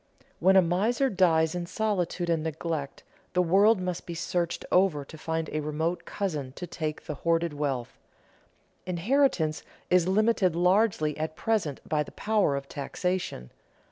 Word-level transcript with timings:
When 0.39 0.55
a 0.55 0.63
miser 0.63 1.11
dies 1.11 1.53
in 1.53 1.67
solitude 1.67 2.27
and 2.27 2.41
neglect, 2.41 3.03
the 3.33 3.41
world 3.43 3.79
must 3.79 4.07
be 4.07 4.15
searched 4.15 4.65
over 4.71 5.05
to 5.05 5.15
find 5.15 5.47
a 5.53 5.59
remote 5.59 6.05
cousin 6.05 6.53
to 6.53 6.65
take 6.65 7.05
the 7.05 7.13
hoarded 7.13 7.53
wealth. 7.53 7.99
Inheritance 8.87 9.61
is 9.91 10.07
limited 10.07 10.55
largely 10.55 11.15
at 11.19 11.35
present 11.35 11.87
by 11.87 12.01
the 12.01 12.13
power 12.13 12.55
of 12.55 12.67
taxation. 12.67 13.51